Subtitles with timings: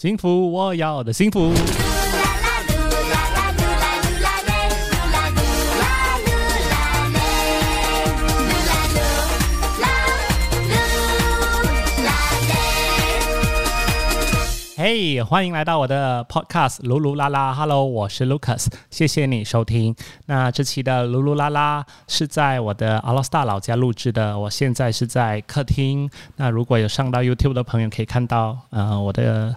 [0.00, 1.52] 幸福，我要的幸福。
[14.78, 17.52] 嘿，欢迎来到我的 podcast 噜噜啦啦。
[17.52, 19.94] Hello，我是 Lucas，谢谢你收听。
[20.24, 26.08] 那这期的噜噜啦啦是在我的 a l a s t a 老家录制的，我现在是在客厅。
[26.36, 29.54] 那如果有上到 YouTube 的朋友，可以看到呃我的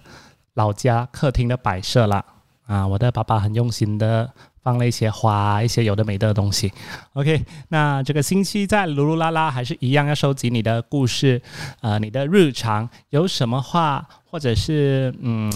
[0.54, 2.24] 老家客厅的摆设啦。
[2.66, 4.32] 啊，我的爸爸很用心的。
[4.64, 6.72] 放了一些花，一些有的没的东西。
[7.16, 11.42] OK，那这个星期在噜噜啦啦还是一样要收集你的故事，
[11.82, 15.52] 呃，你的日常有什么话，或者是嗯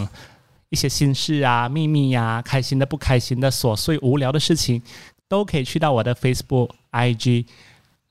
[0.67, 4.81] 一些心事啊、秘密呀、开心的、不开心的、琐碎无聊的事情，
[5.29, 7.45] 都可以去到我的 Facebook、IG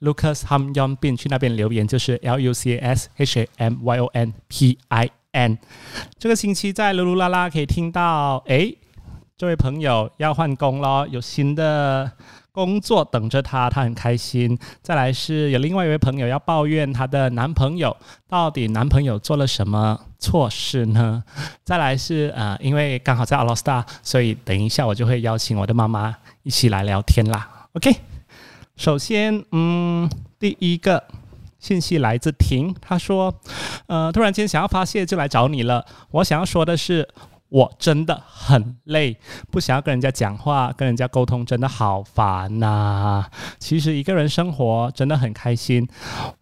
[0.00, 4.32] Lucas Ham Yon Bin 去那边留言，就是 L U C S H A M Y O N
[4.48, 5.58] P I And。
[6.18, 8.72] 这个星期在噜噜啦啦可以听到，哎。
[9.38, 12.10] 这位朋友要换工了，有新的
[12.52, 14.58] 工作等着他，他很开心。
[14.80, 17.94] 再来是有另外一位朋友要抱怨她的男朋友，
[18.26, 21.22] 到底男朋友做了什么错事呢？
[21.62, 27.68] 再来是呃，因为刚好在 ALOSA 所以等一下我就会邀请我的妈妈一起来聊天啦。
[27.74, 27.94] OK，
[28.76, 31.04] 首先，嗯，第一个
[31.58, 33.34] 信息来自婷，她说，
[33.86, 35.84] 呃，突然间想要发泄就来找你了。
[36.10, 37.08] 我想要说的是。
[37.48, 39.16] 我真的很累，
[39.52, 43.24] 不想要跟人家讲话，跟人家沟通，真的好烦呐。
[43.60, 45.88] 其实一个人生活真的很开心。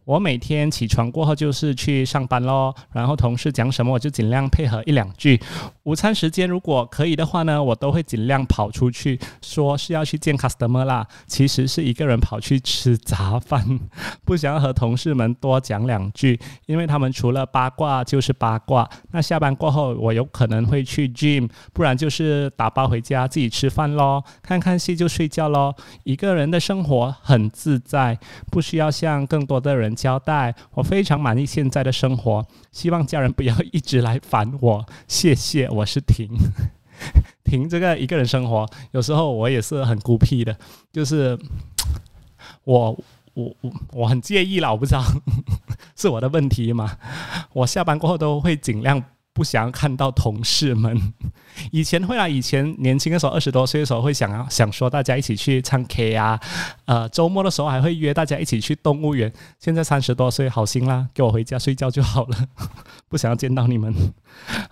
[0.04, 5.40] 我每天起床过后就是去上班喽，然后同事讲什么我就尽量配合一两句。
[5.84, 11.06] 午餐时间如果可以的话呢，我都会尽量跑出去，说是要去见 customer 啦。
[11.26, 13.80] 其实是一个人跑去吃杂饭，
[14.24, 18.88] 不想要和同事们多讲两句，因为他们除了八卦就是八卦。
[19.12, 25.74] 那下班过后，我有可能会去 gym，不然就是打包回家自己吃饭喽，看看戏就睡觉喽。
[26.04, 28.18] 一个人的生活很自在，
[28.50, 29.93] 不需要向更多的人。
[29.94, 34.86] 交代，我非常满意现在的生活，希望家人不要一直来烦我。
[35.08, 36.28] 谢谢，我是婷，
[37.44, 40.56] 婷这个一个人生活，有时候我也是很孤僻的，
[40.92, 41.38] 就是
[42.64, 42.90] 我
[43.34, 45.02] 我我我很介意啦，我不知道
[45.96, 46.98] 是我的问题吗？
[47.52, 49.02] 我下班过后都会尽量。
[49.34, 50.96] 不想要看到同事们。
[51.70, 56.40] 以前会啊，以前年轻的时候，二十多岁的时候会想要想说大家一起去唱 K 啊，
[56.86, 59.32] 呃，周末的时候还会约大家一起去动物园。
[59.58, 62.36] 现在三十多岁，好心啦，给我回家睡觉就好了，
[63.08, 63.92] 不想要见到你们。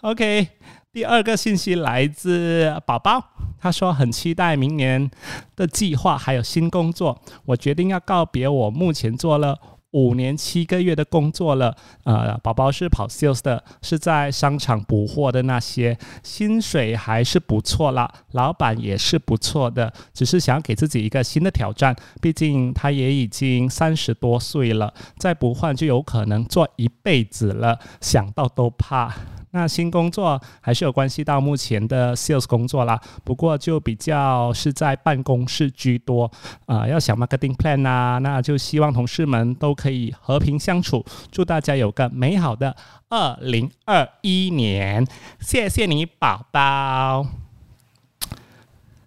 [0.02, 0.48] OK，
[0.92, 3.22] 第二个信息来自宝宝，
[3.58, 5.10] 他说很期待明年
[5.56, 7.20] 的计划还有新工作。
[7.46, 9.58] 我决定要告别我目前做了。
[9.92, 29.14] 五年七个月的工作了，呃，宝宝是跑 sales 的，是在商场补货的那些，薪水还是不错啦，老板也是不错的，只是想给自己一个新的挑战，毕竟他也已经三十多岁了，再不换就有可能做一辈子了，想到都怕。
[29.54, 36.30] 那新工作还是有关系到目前的 sales 工作啦，不过就比较是在办公室居多，
[36.64, 42.74] 啊，要想 marketing plan 啊，那就希望同事们都可以和平相处，祝大家有个美好的
[43.10, 45.06] 二零二一年，
[45.38, 47.26] 谢谢你，宝宝。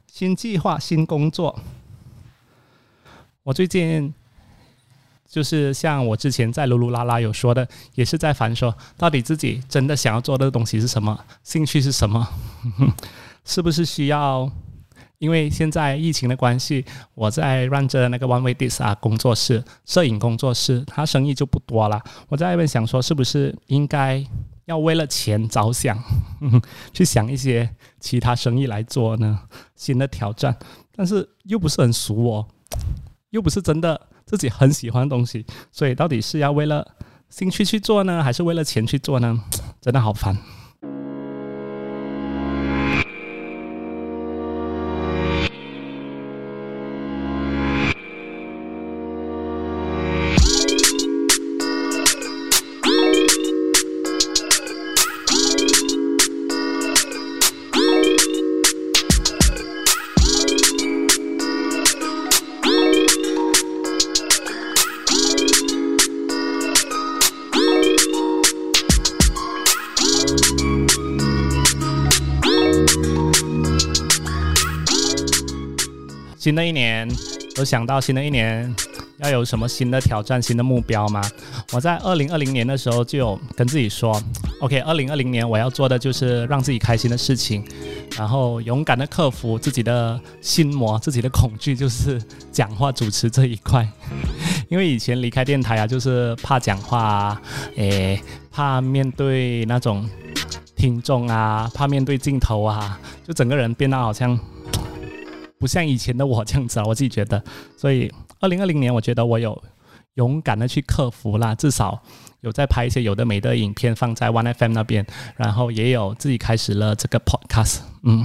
[0.08, 1.60] 新计划，新工作，
[3.44, 4.14] 我最近。
[5.36, 12.26] 就是像我之前在噜噜啦啦有说的，也是在烦说，到底自己真的想要做的东西是什么，兴趣是什么，
[13.44, 14.50] 是不是需要？
[15.18, 16.86] 因为现在疫情的关系，
[17.16, 22.02] 我在 run 着那个 One Way Dis 啊工作室，摄影工作室，他生意就不多了。
[22.30, 24.26] 我在外面想说，是不是应该
[24.64, 26.02] 要为了钱着想，
[26.94, 27.70] 去想一些
[28.00, 29.38] 其他生意来做呢？
[29.76, 30.58] 新的挑战，
[30.96, 32.48] 但是又不是很熟哦，
[33.32, 34.00] 又不是真的。
[34.26, 36.86] 自己很喜欢的东西，所以到底是要为了
[37.30, 39.44] 兴趣去做呢，还是为了钱去做呢？
[39.82, 40.36] 真的好烦。
[76.46, 77.10] 新的一年，
[77.58, 78.72] 有想到新的一年
[79.18, 81.20] 要有什么新的挑战、新的目标吗？
[81.74, 84.22] 我在二零二零年的时候就有跟自己说
[84.60, 87.66] ，OK，二零二零年我要做的就是让自己开心的事情，
[88.16, 92.22] 然后勇敢的克服自己的心魔、自己的恐惧，就是
[92.52, 93.90] 讲话主持这一块。
[94.70, 97.42] 因为以前离开电台啊，就是怕讲话，
[97.76, 98.22] 诶，
[98.52, 100.08] 怕面对那种
[100.76, 104.40] 听众啊，怕面对镜头啊，就整个人变得好像
[105.66, 107.44] 不像以前的我这样子啊，我自己觉得。
[107.76, 109.60] 所以二零二零年，我觉得我有
[110.14, 112.04] 勇敢的去克服啦，至少。
[112.42, 115.04] 有在拍一些有的没的影片放在 One FM 那边，
[115.36, 118.24] 然后也有自己开始了这个 Podcast，嗯，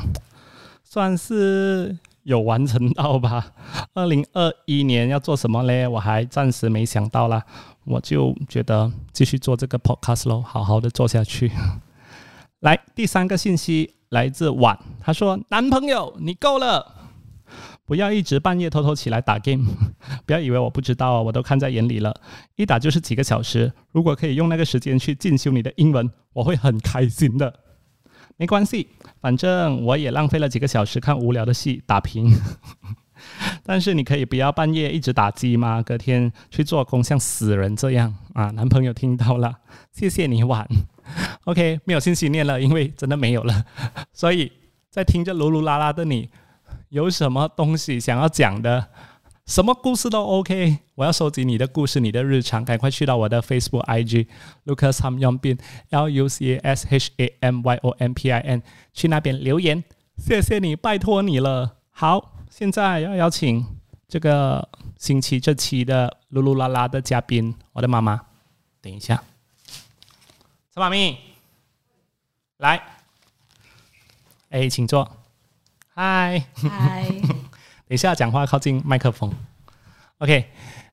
[0.84, 3.52] 算是有完成到吧。
[3.94, 5.88] 二零二一年要做什么嘞？
[5.88, 7.42] 我还暂时没想到啦，
[7.84, 11.50] 我就觉得继续做这个 Podcast 咯，好好的做下去。
[12.58, 16.96] 来，第三个信息来自晚，他说：“男朋友，你够了。”
[17.90, 19.64] 不要一直半夜偷偷起来打 game，
[20.24, 22.14] 不要以为我不知道，我都看在眼里了。
[22.54, 27.52] 一打就是几个小时，如果可以用那个时间去进修你的英文，我会很开心的。
[28.36, 28.86] 没关系，
[29.20, 32.32] 反正我也浪费了几个小时看无聊的戏打平。
[33.66, 35.82] 但是你可以不要半夜一直打机吗？
[35.82, 38.52] 隔天去做工像死人这样啊！
[38.52, 39.52] 男朋友听到了，
[39.90, 40.64] 谢谢你晚。
[41.42, 43.64] OK，没有信息念了，因为真的没有了。
[44.12, 44.52] 所以
[44.88, 46.30] 在听着噜噜啦啦的你。
[46.90, 48.88] 有什么东西想要讲的，
[49.46, 50.78] 什么故事都 OK。
[50.96, 54.26] 我要收集你的故事，你的日常，赶快去到我的 Facebook、IG
[54.66, 55.58] Lucas Ham Yong Bin
[55.90, 59.84] L U C A S H A M Y O M P I N，去那边留言，
[60.18, 61.76] 谢谢你，拜托你了。
[61.90, 63.64] 好，现在要邀请
[64.08, 68.20] 这个星期这期的噜噜啦啦的嘉宾，我的妈妈。
[68.82, 69.22] 等一下，
[70.74, 71.16] 陈妈咪，
[72.56, 72.82] 来，
[74.48, 75.19] 哎，请坐。
[76.02, 77.04] 嗨，嗨，
[77.86, 79.30] 等一下讲话靠近麦克风。
[80.16, 80.46] OK，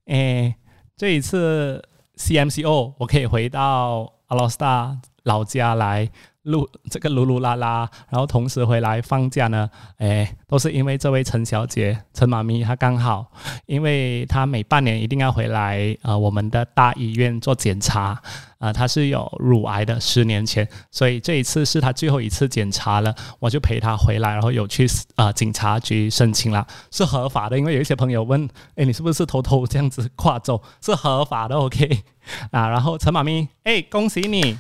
[0.07, 0.54] 诶，
[0.98, 1.81] 这一次
[2.18, 6.09] CMCO 我可以回到阿拉斯加老家来。
[6.47, 13.25] 录这个噜噜啦啦，然后同时回来放假呢，哎，都是因为这位陈小姐陈妈咪，她刚好，
[13.65, 18.18] 因为她每半年一定要回来呃我们的大医院做检查，
[18.59, 30.62] 啊，她是有乳癌的，十年前，所以这一次是她最后一次检查了，我就陪她回来，然后有去啊警察局申请了，是合法的，因为有一些朋友问，哎，你是不是偷偷这样子跨州？
[30.81, 32.03] 是合法的，OK，
[32.51, 34.57] 啊，然后陈妈咪，哎，恭喜你，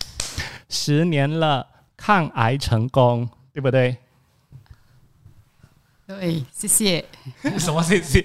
[0.69, 1.67] 十年了。
[1.97, 3.97] 抗癌成功，对不对？
[6.05, 7.03] 对，谢谢。
[7.57, 8.23] 什么谢谢？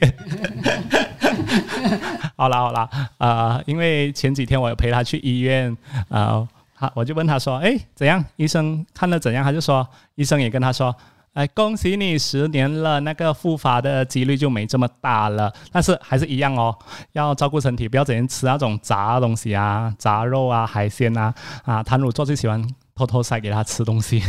[2.37, 5.75] 好啦好啦，啊，因为前几天我有陪他去医院，
[6.11, 8.23] 啊，他我就问他说，哎，怎样？
[8.37, 9.43] 医生看了怎样？
[9.43, 10.95] 他就说，医生也跟他说，
[11.33, 15.53] 哎，恭喜你十年了，那个复发的几率就没这么大了。
[15.71, 16.79] 但是还是一样哦，
[17.13, 21.35] 要照顾身体，不要整天吃那种炸东西啊，炸肉啊，海鲜啊，
[21.65, 22.63] 啊，谭汝做最喜欢。
[22.95, 24.23] 偷偷塞给他吃东西，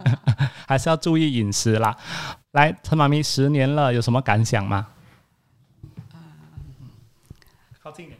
[0.68, 1.96] 还是要注意饮食啦。
[2.52, 4.88] 来，陈妈咪，十年了，有什么感想吗？
[7.82, 8.18] 靠近点。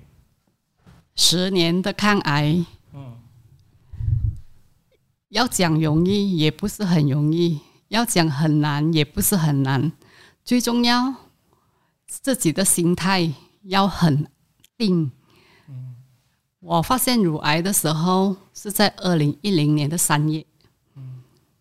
[1.14, 2.64] 十年的抗癌，
[2.94, 3.18] 嗯，
[5.28, 7.60] 要讲容易也不是很容易，
[7.92, 9.92] 要讲很难也不是很难。
[10.42, 11.14] 最重要，
[12.06, 13.30] 自己的心态
[13.64, 14.26] 要很
[14.78, 15.12] 定。
[16.58, 20.46] 我发现乳癌的时候是在二零一零年的三月，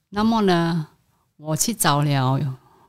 [0.10, 0.88] 那么呢，
[1.36, 2.40] 我去找了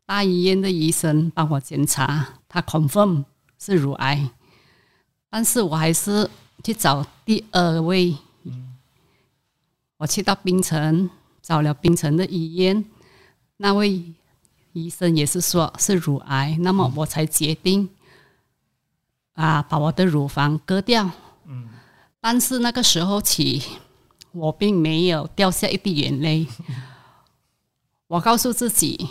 [0.07, 3.25] 大医院的医生帮我检查，他 confirm
[3.59, 4.31] 是乳癌，
[5.29, 6.31] 但是我还是
[6.63, 8.17] 去找第二位，
[9.97, 12.85] 我去到槟城找了槟城的医院，
[13.63, 14.03] 那位
[14.73, 17.89] 医生也是说是乳癌，那么我才决定
[19.35, 21.09] 啊把我的乳房割掉。
[22.21, 23.63] 但是那个时候起，
[24.33, 26.45] 我并没有掉下一滴眼泪。
[28.09, 29.09] 我告诉自己，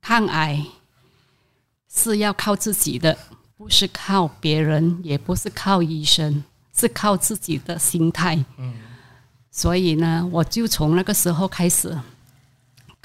[0.00, 0.64] 抗癌
[1.86, 3.18] 是要靠自己的，
[3.58, 6.42] 不是靠别人，也不是靠医生，
[6.74, 8.42] 是靠自己的心态。
[8.56, 8.74] 嗯。
[9.50, 11.94] 所以呢，我就从那个时候开始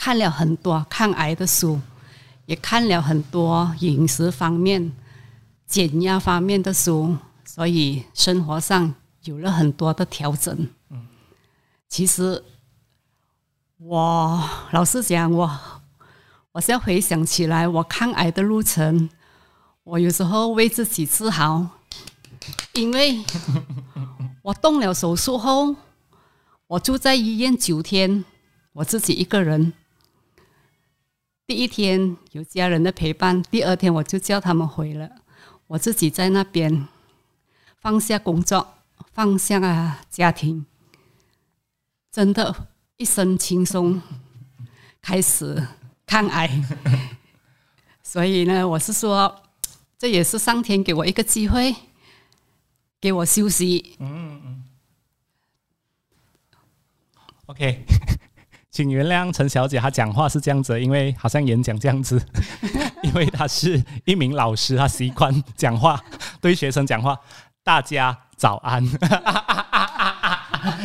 [0.01, 1.77] 看了很多抗癌的书，
[2.45, 4.93] 也看了很多饮食方面、
[5.67, 8.95] 减压方面的书，所以生活上。
[9.25, 10.69] 有了很多的调整。
[10.89, 11.05] 嗯，
[11.89, 12.41] 其实
[13.77, 14.41] 我
[14.71, 15.59] 老实讲，我
[16.53, 19.09] 我现在回想起来，我抗癌的路程，
[19.83, 21.67] 我有时候为自己自豪，
[22.71, 23.21] 因为
[24.41, 25.75] 我动了手术后，
[26.67, 28.23] 我住在医院九天，
[28.71, 29.73] 我自己一个人。
[31.49, 35.09] 第一天有家人的陪伴，第二天我就叫他们回了，
[35.65, 36.87] 我自己在那边
[37.79, 38.75] 放下工作。
[39.13, 40.67] 放下啊，家庭，
[42.11, 43.99] 真的，一身轻松，
[45.01, 45.67] 开始
[46.05, 46.47] 抗癌。
[48.03, 49.41] 所以呢，我是说，
[49.97, 51.75] 这也是上天给我一个机会，
[53.01, 53.95] 给我休息。
[53.97, 54.63] 嗯嗯。
[57.47, 57.83] OK，
[58.71, 62.21] 请原谅陈小姐，她讲话是这样子，因为好像演讲这样子，
[63.03, 65.99] 因为她是一名老师，她习惯讲话
[66.39, 67.17] 对学生讲话。
[67.61, 68.83] 大家早安。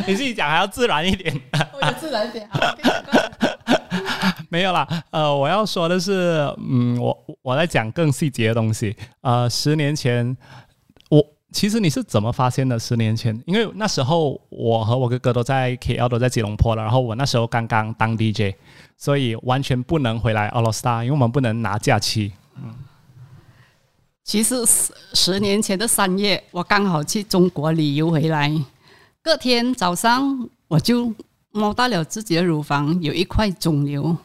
[0.07, 1.41] 你自己讲还要自然一点，
[1.73, 2.47] 我自然点。
[4.50, 8.95] 没有啦，呃，我要说的是，嗯，我我在讲更细节的东西。
[9.23, 10.37] 呃，十年前，我
[11.55, 12.77] 其实你是怎么发现的？
[12.77, 16.83] 十年前，因为那时候我和我哥哥都在 KL，都在吉隆坡了。
[16.83, 18.57] 然后我那时候刚刚当 DJ，
[18.97, 22.33] 所以完全不能回来 All Star，因为我们不能拿假期。
[22.57, 22.75] 嗯，
[24.25, 28.53] 其实十十年前的三月，我刚好去中国旅游回来。
[29.23, 31.15] 隔天早上，我就
[31.53, 34.17] 摸到了自己的乳房有一块肿瘤，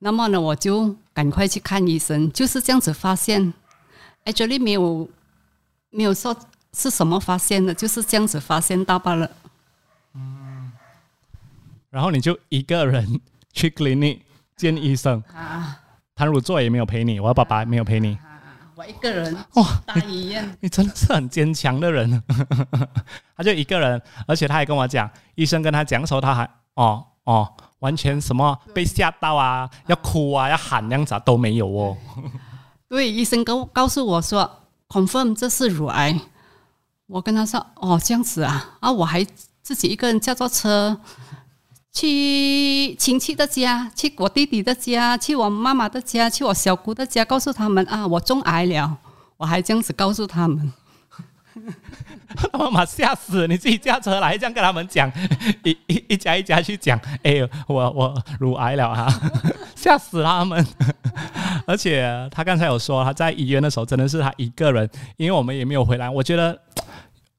[0.00, 3.54] 那么呢，我就赶快去看医生，就是这样子发现。
[4.24, 5.08] Actually 没有
[5.92, 6.34] 没有说
[6.72, 9.30] 是什么发现的，就是这样子发现到罢了。
[10.14, 10.72] 嗯，
[11.90, 13.20] 然后你就一个人
[13.52, 14.18] 去 clinic
[14.56, 15.78] 见医生啊，
[16.14, 18.18] 谭汝作也没有陪你，我爸爸没有陪你。
[18.74, 22.22] 我一个人哇，大医院，你真的是很坚强的人。
[23.36, 31.96] 他就一个人，而且他还跟我讲，医生跟他讲的时候，他还哦哦，完全什么被吓到啊，要哭啊，要喊那样子啊都没有哦。
[32.88, 34.61] 对，医生告告诉我说
[34.92, 36.20] ，confirm 这是乳癌。
[37.06, 39.24] 我跟他说，哦，这样子啊，啊，我还
[39.62, 41.00] 自己一个人驾着车。
[41.94, 48.96] 去亲戚的家，去我弟弟的家，去我妈妈的家，去我小姑的家，告诉他们啊，我中癌了。
[49.36, 50.72] 我还这样子告诉他们，
[52.58, 53.46] 妈妈吓死！
[53.46, 55.10] 你自己驾车来这样跟他们讲，
[55.64, 59.12] 一一一家一家去讲，哎，我我乳癌了啊，
[59.76, 60.66] 吓死他们！
[61.66, 66.08] 而且他刚才有说他在医院的时候真的是他一个人，因为我们也没有回来。
[66.08, 66.58] 我觉得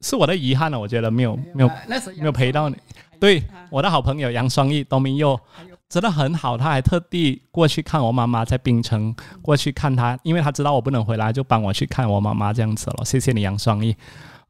[0.01, 1.71] 是我的遗憾了，我觉得没有没有
[2.17, 2.75] 没有陪到你。
[3.19, 5.39] 对，我的好朋友杨双义董明佑
[5.87, 13.05] 真的很好，他还特地过去看我妈妈在槟城，过去看他，因为他知道我不能回来，就帮我去看我妈妈这样子了。
[13.05, 13.95] 谢谢你，杨双义。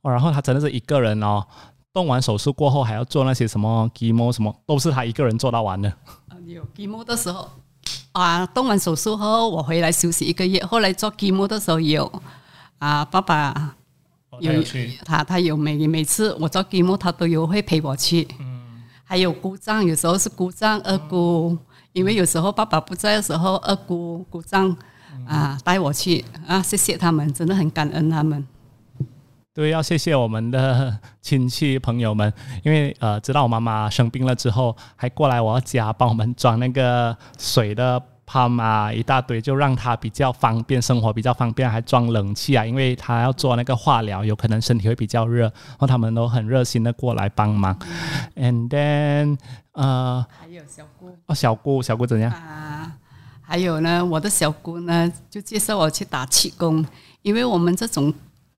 [0.02, 1.46] 哦，然后他真的是一个人哦，
[1.94, 5.90] 动完手术过后还要做那些什么 GMO 什么，都是他一个人做到完的。
[6.30, 7.50] 啊，你有 GMO 的时候
[8.14, 12.12] 啊，动完手术后我回来休息一个月，后来做 GMO 的时候有
[12.80, 13.76] 啊，爸爸
[14.40, 14.64] 有
[15.04, 18.28] 他他有每每次我做 GMO，他都有会陪我去。
[19.04, 21.58] 还有姑丈，有时候是姑丈、二姑，
[21.92, 24.76] 因为有时候爸爸不在的时候，二姑、姑丈
[25.28, 28.48] 啊带我去啊，谢谢他们，真的很感恩他们。
[29.54, 32.34] 对，要谢谢我们的亲戚朋友们，
[32.64, 38.02] 因为呃，知道我妈妈生病了之后，还过来我家帮我们装那个水的。
[38.26, 47.78] 泡嘛一大堆，就让她比较方便生活，比较方便，还装冷气啊，因为她要做那个化疗，有可能身体会比较热，然后他们都很热心的过来帮忙。
[48.38, 49.38] And then，
[49.74, 52.94] 呃，还有小姑哦，小姑，小姑怎样啊？
[53.42, 56.84] 还有呢，我的小姑呢，就介绍我去打气功，
[57.24, 58.12] 因为我们这种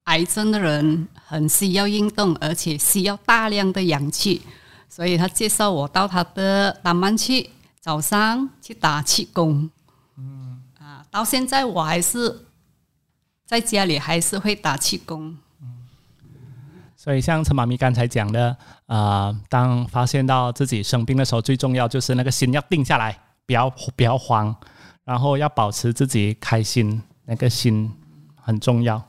[0.06, 4.42] 癌症的人很需要运动，而且需要大量的氧气，
[4.90, 7.52] 所以他介绍我到他的达曼去。
[7.82, 9.70] 早上去打气功，
[10.18, 12.48] 嗯啊，到现在我还是
[13.46, 15.38] 在家里还是会打气功。
[16.98, 18.58] 所以像陈妈咪刚才讲的，
[18.88, 24.56] 啊，当发现到自己生病的时候，最重要就是那个心要定下来，不要不要慌，
[25.04, 27.94] 然后要保持自己开心，那个心
[28.42, 29.08] 很重要。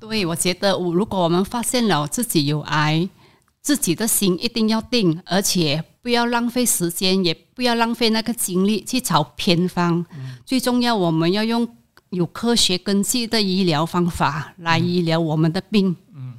[0.00, 3.08] 对，我觉得我如果我们发现了自己有癌，
[3.60, 5.84] 自己的心一定要定，而且。
[6.00, 10.06] 不要浪费时间，也不要浪费那个精力去找偏方。
[10.46, 11.68] 最重要，我们要用
[12.08, 15.94] 有科学根据的医疗方法来医疗我们的病。
[16.14, 16.38] 嗯，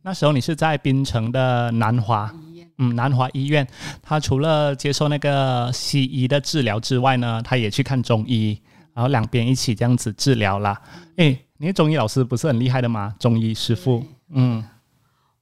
[0.00, 2.32] 那时候你是在槟城的南华
[2.78, 3.68] 嗯，南华医院。
[4.00, 8.58] 他除了接受那个西医的治疗之外呢，他也去看中医，
[8.94, 10.80] 然后两边一起这样子治疗啦。
[11.16, 13.14] 哎，你的中医老师不是很厉害的吗？
[13.18, 14.64] 中医师傅，嗯，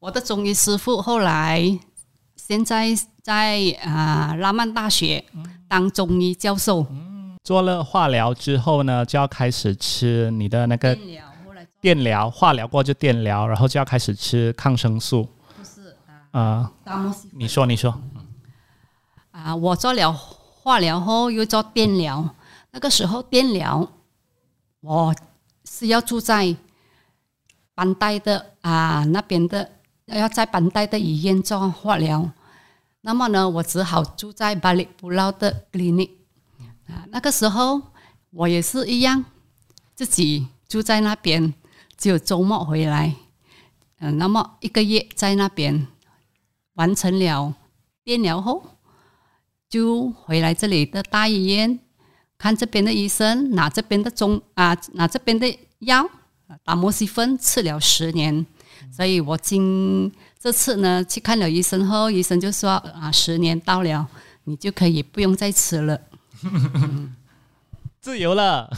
[0.00, 1.78] 我的中医师傅后来
[2.34, 2.96] 现在。
[3.22, 5.24] 在啊，拉曼大学
[5.68, 6.84] 当中医教授。
[7.44, 10.98] 做了化疗之后呢，就要开始吃你的那个
[11.80, 15.28] 电疗，化疗过就电疗，然后就要开始吃抗生素。
[15.56, 15.96] 不是
[16.32, 16.72] 啊，
[17.30, 17.96] 你说你说。
[19.30, 22.34] 啊，我做了化疗后又做电疗，
[22.72, 23.88] 那个时候电疗
[24.80, 25.14] 我
[25.64, 26.56] 是要住在
[27.74, 29.70] 班代的啊那边的，
[30.06, 32.30] 要在班代的医院做化疗。
[33.02, 36.10] 那么呢，我只好住在巴黎布劳的 clinic
[36.86, 37.04] 啊。
[37.08, 37.80] 那个时候
[38.30, 39.24] 我也是一样，
[39.94, 41.54] 自己住在那边，
[41.96, 43.14] 只有周末回来。
[43.98, 45.86] 嗯，那么一个月在那边
[46.74, 47.54] 完成了
[48.02, 48.64] 电疗后，
[49.68, 51.78] 就回来这里的大医院
[52.42, 55.46] 看这边的医生，拿这边的中啊，拿这边的
[55.78, 56.04] 药，
[56.64, 58.44] 打摩西芬，吃了十年。
[58.90, 64.08] 所以我今这次呢去看了医生后，医生就说啊，十年到了，
[64.42, 66.00] 你就可以不用再吃了，
[68.02, 68.68] 自由了。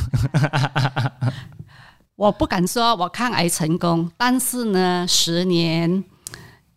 [2.17, 6.05] 我不敢说我抗癌成功，但是呢，十年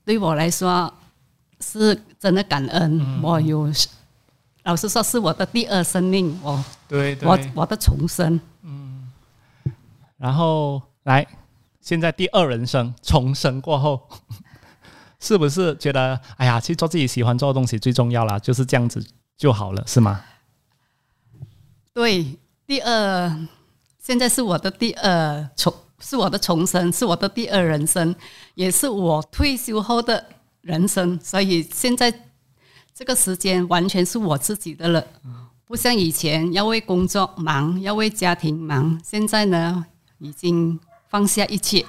[0.06, 0.94] 对我来说
[1.60, 3.22] 是真的感恩。
[3.22, 3.70] 我有
[4.68, 8.38] 老实说，是我的第二生命，我对我我的重生。
[8.64, 9.10] 嗯，
[10.18, 11.26] 然后来，
[11.80, 14.10] 现在第二人生重生过后，
[15.22, 18.38] 是不是觉得哎呀，去做自己喜欢做的东西最重要了？
[18.42, 19.02] 就是这样子
[19.38, 20.22] 就好了，是吗？
[21.94, 23.48] 对，第二。
[24.00, 28.14] 现在是我的第二重，是我的重生，是我的第二人生，
[28.56, 30.26] 也是我退休后的
[30.62, 31.18] 人生。
[31.22, 32.14] 所以现在
[32.98, 35.06] 这个时间完全是我自己的了，
[35.66, 39.00] 不像以前要为工作忙，要为家庭忙。
[39.04, 39.86] 现在呢，
[40.18, 41.86] 已经放下一切，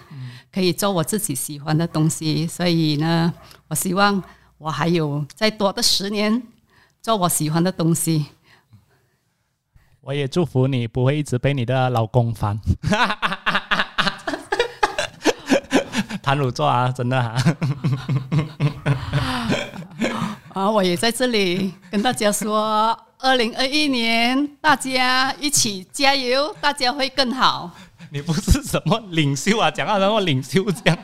[0.52, 2.46] 可以做我自己喜欢的东西。
[2.46, 3.32] 所以呢，
[3.68, 4.22] 我希望
[4.58, 6.42] 我还有再多的十年
[7.00, 8.26] 做我喜欢的东西。
[10.02, 12.60] 我也祝福你不会一直被你的老公烦，
[16.22, 17.30] 谈乳座啊，真的哈。
[17.30, 17.56] 啊，
[20.58, 27.70] 啊我也在这里跟大家说，二零二一年大家一起加油，大家会更好。
[28.10, 30.98] 你不是什么领袖啊，讲到什么领袖这样？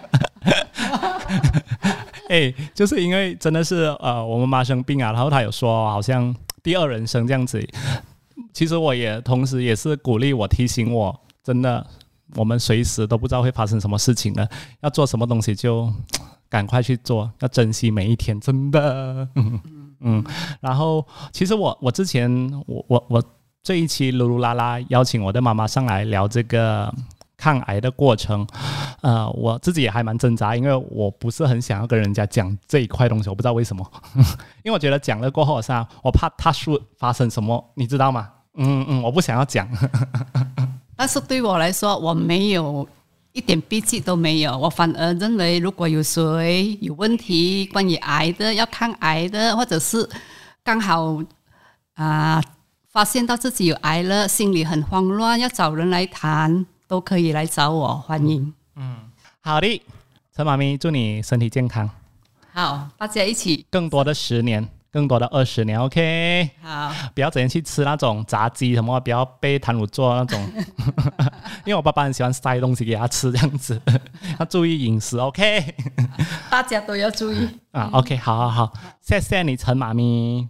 [2.29, 7.65] 哎，就是因为真的是呃，我们妈生病啊，然后他有说好像第二人生这样子。
[8.53, 11.87] 其实我也同时也是鼓励我提醒我，真的，
[12.35, 15.93] 我们随时都不知道会发生什么事情的，要做什么东西就
[16.55, 19.29] 赶快去做，要珍惜每一天，真的。
[19.99, 20.25] 嗯，
[20.61, 22.31] 然后其实我我之前
[22.69, 23.25] 我我我
[23.61, 26.95] 这一期噜噜啦啦邀请我的妈妈上来聊这个
[27.37, 28.47] 抗癌的过程，
[29.01, 33.85] 呃，我自己也还蛮挣扎，因为我不是很想要跟人家讲这一块东西，我不知道为什么，
[34.63, 35.73] 因为我觉得讲了过后，是
[36.05, 38.29] 我怕他说发生什么，你知道吗？
[38.55, 39.69] 嗯嗯，我不想要讲，
[40.95, 42.87] 但是对我来说，我没有
[43.35, 44.57] 一点脾气都没有。
[44.57, 50.09] 我反而认为，如果有谁有问题，关于癌的，要抗癌的，或者是
[50.63, 51.21] 刚好
[51.95, 52.41] 啊
[52.89, 58.55] 发现到自己有癌了，心里很慌乱，要找人来谈，都可以来找我，欢迎。
[58.77, 58.99] 嗯，
[59.41, 59.83] 好的，
[60.33, 61.91] 陈妈咪，祝你身体健康。
[62.53, 64.69] 好，大家一起更多的十年。
[64.95, 70.41] 更多的二十年，OK，好，不要整天去吃那种炸鸡什么，不要被谭鲁做那种，
[71.67, 73.81] 因为我爸爸很喜欢塞东西给他吃，这样子
[74.39, 75.75] 要注意饮食，OK，
[76.49, 77.49] 大家都要注意。
[77.73, 80.49] 啊，OK，好好好，谢谢你陈妈咪。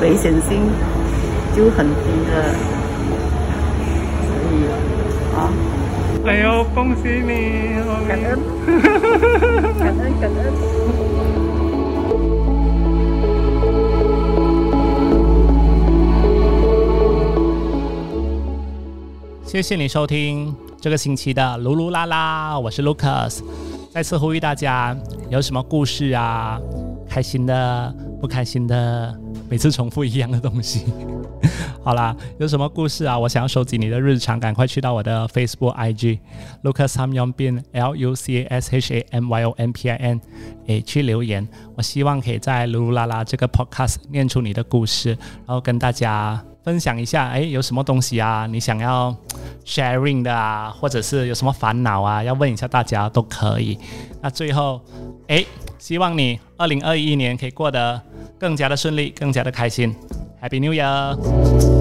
[0.00, 0.62] 危险性
[1.56, 1.92] 就很低
[2.30, 2.32] 了，
[4.24, 4.54] 所以
[5.34, 5.36] 啊，
[6.24, 7.30] 哎呦，恭喜你！
[8.06, 8.38] 感恩，
[9.78, 10.38] 感恩，感恩。
[19.44, 23.40] 谢谢你收听这个星期的噜噜啦啦，我是 Lucas，
[23.90, 24.96] 再次呼吁大家，
[25.28, 26.60] 有什么故事啊？
[27.08, 29.18] 开心的，不开心的。
[29.48, 30.84] 每次重复一样的东西，
[31.82, 33.18] 好啦，有什么故事啊？
[33.18, 36.18] 我想要收集你的日常，赶快去到我的 Facebook、IG
[36.62, 39.72] Lucas Ham Yong Bin L U C A S H A M Y O N
[39.72, 40.20] P I N，
[40.66, 41.48] 诶，去留言。
[41.76, 45.10] 我希望可以在噜噜啦啦这个 Podcast 念出你的故事，
[45.46, 47.28] 然后跟大家分享一下。
[47.28, 48.46] 哎，有什么东西啊？
[48.46, 49.14] 你想要
[49.64, 53.78] sharing 的啊，或者是有什么烦恼啊，要问一下大家都可以。
[54.22, 54.80] 那最后，
[55.28, 55.44] 哎，
[55.78, 58.00] 希望你二零二一年可以过得。
[58.40, 59.92] 更加的顺利，更加的开心
[60.40, 61.77] ，Happy New Year！